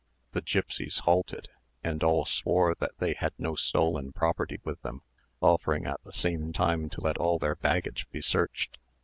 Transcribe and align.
The 0.31 0.41
gipsies 0.41 0.97
halted, 1.01 1.47
and 1.83 2.03
all 2.03 2.25
swore 2.25 2.73
that 2.79 2.97
they 2.97 3.13
had 3.13 3.33
no 3.37 3.53
stolen 3.53 4.11
property 4.13 4.59
with 4.63 4.81
them, 4.81 5.03
offering 5.41 5.85
at 5.85 6.03
the 6.03 6.11
same 6.11 6.51
time 6.53 6.89
to 6.89 7.01
let 7.01 7.19
all 7.19 7.37
their 7.37 7.53
baggage 7.55 8.07
be 8.09 8.19
searched. 8.19 8.79